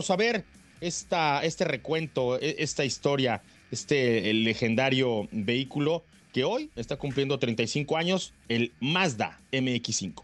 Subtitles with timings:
[0.00, 0.44] a ver
[0.80, 8.72] este recuento, e, esta historia, este legendario vehículo que hoy está cumpliendo 35 años, el
[8.80, 10.22] Mazda MX5.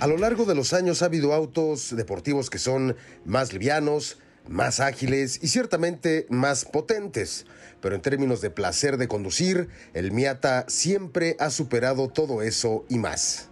[0.00, 4.18] A lo largo de los años ha habido autos deportivos que son más livianos,
[4.48, 7.46] más ágiles y ciertamente más potentes.
[7.82, 12.98] Pero en términos de placer de conducir, el Miata siempre ha superado todo eso y
[12.98, 13.49] más.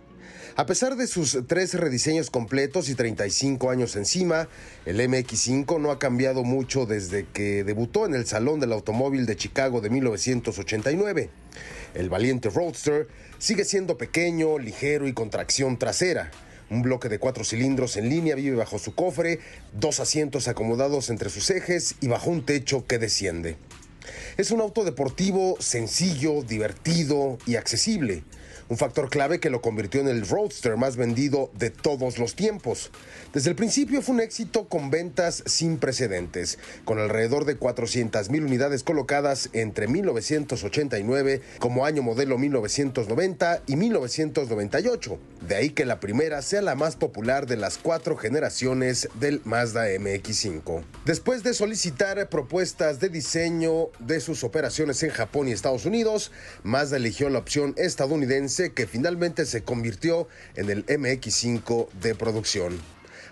[0.59, 4.49] A pesar de sus tres rediseños completos y 35 años encima,
[4.87, 9.37] el MX5 no ha cambiado mucho desde que debutó en el Salón del Automóvil de
[9.37, 11.31] Chicago de 1989.
[11.95, 13.07] El valiente Roadster
[13.39, 16.33] sigue siendo pequeño, ligero y con tracción trasera.
[16.71, 19.39] Un bloque de cuatro cilindros en línea vive bajo su cofre,
[19.75, 23.57] dos asientos acomodados entre sus ejes y bajo un techo que desciende.
[24.37, 28.25] Es un auto deportivo sencillo, divertido y accesible
[28.69, 32.91] un factor clave que lo convirtió en el roadster más vendido de todos los tiempos.
[33.33, 38.83] Desde el principio fue un éxito con ventas sin precedentes, con alrededor de 400.000 unidades
[38.83, 45.19] colocadas entre 1989 como año modelo 1990 y 1998.
[45.41, 49.89] De ahí que la primera sea la más popular de las cuatro generaciones del Mazda
[49.89, 50.83] MX5.
[51.05, 56.33] Después de solicitar propuestas de diseño de sus operaciones en Japón y Estados Unidos,
[56.65, 62.79] Mazda eligió la opción estadounidense que finalmente se convirtió en el MX5 de producción.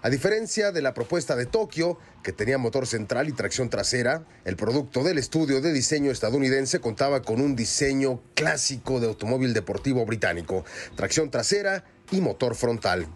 [0.02, 4.56] A diferencia de la propuesta de Tokio, que tenía motor central y tracción trasera, el
[4.56, 10.64] producto del estudio de diseño estadounidense contaba con un diseño clásico de automóvil deportivo británico,
[10.94, 13.08] tracción trasera y motor frontal.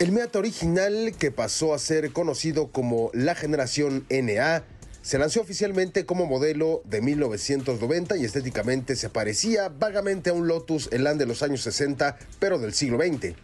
[0.00, 4.64] El Meata original, que pasó a ser conocido como la generación NA,
[5.04, 10.88] se lanzó oficialmente como modelo de 1990 y estéticamente se parecía vagamente a un Lotus
[10.92, 13.34] Elan de los años 60, pero del siglo XX.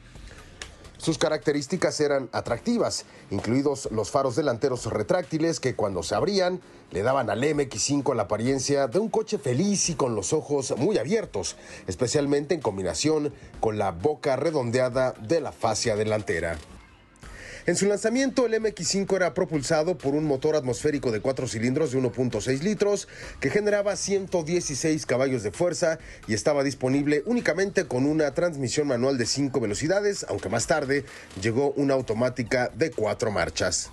[0.97, 7.28] Sus características eran atractivas, incluidos los faros delanteros retráctiles que cuando se abrían le daban
[7.28, 11.56] al MX5 la apariencia de un coche feliz y con los ojos muy abiertos,
[11.87, 16.56] especialmente en combinación con la boca redondeada de la fascia delantera.
[17.66, 21.98] En su lanzamiento, el MX5 era propulsado por un motor atmosférico de 4 cilindros de
[21.98, 23.06] 1.6 litros
[23.38, 29.26] que generaba 116 caballos de fuerza y estaba disponible únicamente con una transmisión manual de
[29.26, 31.04] 5 velocidades, aunque más tarde
[31.43, 33.91] llegó una automática de 4 marchas.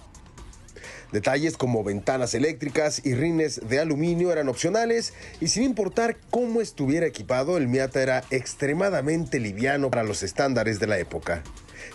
[1.11, 7.05] Detalles como ventanas eléctricas y rines de aluminio eran opcionales y sin importar cómo estuviera
[7.05, 11.44] equipado, el Miata era extremadamente liviano para los estándares de la época.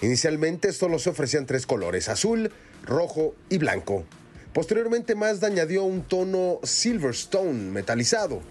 [0.01, 2.51] Inicialmente solo se ofrecían tres colores, azul,
[2.85, 4.05] rojo y blanco.
[4.53, 8.43] Posteriormente Mazda añadió un tono Silverstone metalizado,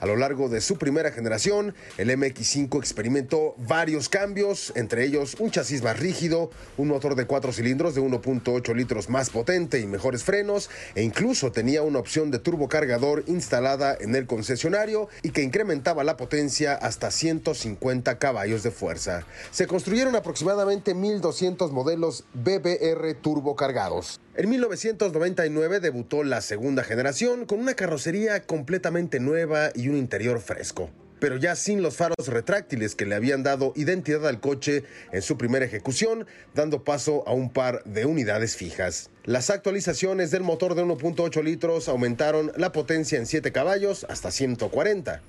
[0.00, 5.50] a lo largo de su primera generación, el MX5 experimentó varios cambios, entre ellos un
[5.50, 10.24] chasis más rígido, un motor de cuatro cilindros de 1.8 litros más potente y mejores
[10.24, 16.04] frenos, e incluso tenía una opción de turbocargador instalada en el concesionario y que incrementaba
[16.04, 19.24] la potencia hasta 150 caballos de fuerza.
[19.50, 24.20] Se construyeron aproximadamente 1.200 modelos BBR turbocargados.
[24.38, 30.90] En 1999 debutó la segunda generación con una carrocería completamente nueva y un interior fresco,
[31.18, 35.36] pero ya sin los faros retráctiles que le habían dado identidad al coche en su
[35.36, 39.10] primera ejecución, dando paso a un par de unidades fijas.
[39.24, 45.20] Las actualizaciones del motor de 1.8 litros aumentaron la potencia en 7 caballos hasta 140.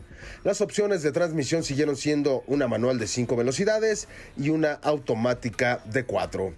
[0.44, 6.04] Las opciones de transmisión siguieron siendo una manual de 5 velocidades y una automática de
[6.04, 6.54] 4.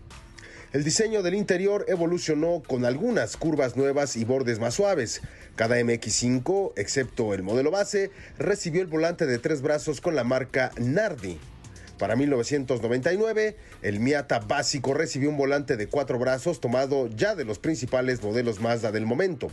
[0.73, 5.21] El diseño del interior evolucionó con algunas curvas nuevas y bordes más suaves.
[5.57, 8.09] Cada MX5, excepto el modelo base,
[8.39, 11.37] recibió el volante de tres brazos con la marca Nardi.
[11.99, 17.59] Para 1999, el Miata básico recibió un volante de cuatro brazos tomado ya de los
[17.59, 19.49] principales modelos Mazda del momento.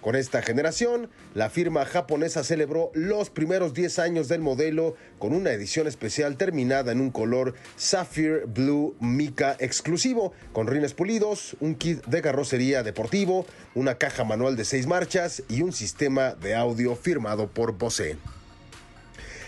[0.00, 5.50] Con esta generación, la firma japonesa celebró los primeros 10 años del modelo con una
[5.50, 12.04] edición especial terminada en un color Sapphire Blue Mica exclusivo, con rines pulidos, un kit
[12.06, 17.48] de carrocería deportivo, una caja manual de 6 marchas y un sistema de audio firmado
[17.48, 18.16] por Bose.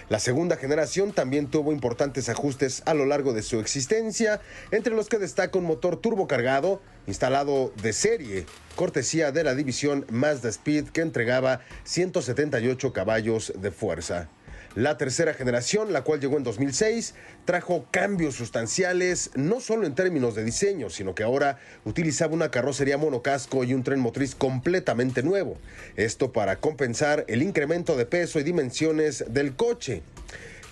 [0.08, 4.40] La segunda generación también tuvo importantes ajustes a lo largo de su existencia,
[4.70, 8.44] entre los que destaca un motor turbocargado instalado de serie,
[8.76, 14.28] cortesía de la división Mazda Speed que entregaba 178 caballos de fuerza.
[14.74, 17.14] La tercera generación, la cual llegó en 2006,
[17.46, 22.98] trajo cambios sustanciales no solo en términos de diseño, sino que ahora utilizaba una carrocería
[22.98, 25.56] monocasco y un tren motriz completamente nuevo.
[25.96, 30.02] Esto para compensar el incremento de peso y dimensiones del coche.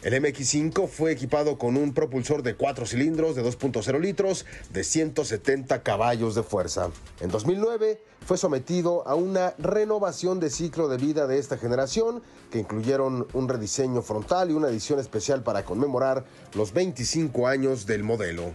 [0.07, 5.83] El MX5 fue equipado con un propulsor de 4 cilindros de 2.0 litros de 170
[5.83, 6.91] caballos de fuerza.
[7.21, 12.23] En 2009 fue sometido a una renovación de ciclo de vida de esta generación
[12.53, 16.25] que incluyeron un rediseño frontal y una edición especial para conmemorar
[16.55, 18.53] los 25 años del modelo.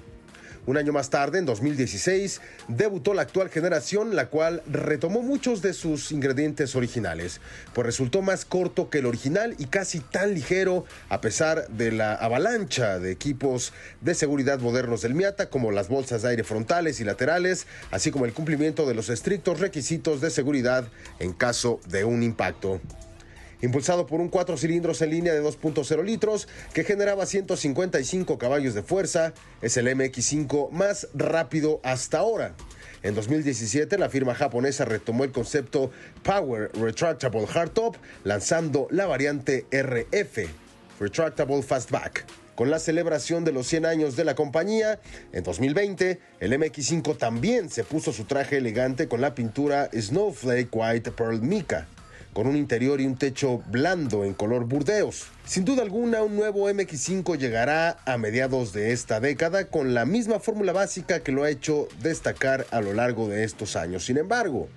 [0.68, 5.74] Un año más tarde, en 2016, debutó la actual generación, la cual retomó muchos de
[5.74, 7.42] sus ingredientes originales,
[7.74, 12.14] pues resultó más corto que el original y casi tan ligero a pesar de la
[12.14, 17.06] avalancha de equipos de seguridad modernos del Miata, como las bolsas de aire frontales y
[17.06, 20.88] laterales, así como el cumplimiento de los estrictos requisitos de seguridad
[21.20, 22.80] en caso de un impacto
[23.62, 28.84] impulsado por un 4 cilindros en línea de 2.0 litros que generaba 155 caballos de
[28.84, 32.54] fuerza, es el MX5 más rápido hasta ahora.
[33.04, 35.92] En 2017, la firma japonesa retomó el concepto
[36.24, 40.48] Power Retractable Hardtop, lanzando la variante RF,
[41.00, 42.26] Retractable Fastback.
[42.54, 45.00] Con la celebración de los 100 años de la compañía,
[45.34, 51.12] en 2020, el MX5 también se puso su traje elegante con la pintura Snowflake White
[51.12, 51.88] Pearl Mica
[52.34, 55.28] con un interior y un techo blando en color burdeos.
[55.46, 60.40] Sin duda alguna, un nuevo MX5 llegará a mediados de esta década con la misma
[60.40, 64.06] fórmula básica que lo ha hecho destacar a lo largo de estos años.
[64.06, 64.70] Sin embargo,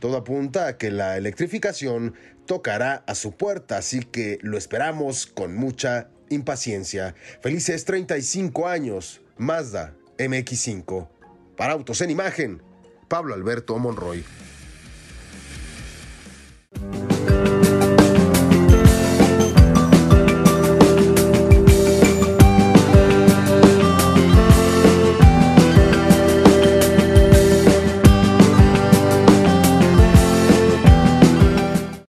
[0.00, 2.14] todo apunta a que la electrificación
[2.46, 7.14] tocará a su puerta, así que lo esperamos con mucha impaciencia.
[7.42, 11.08] Felices 35 años, Mazda MX5.
[11.56, 12.62] Para Autos en Imagen,
[13.08, 14.24] Pablo Alberto Monroy.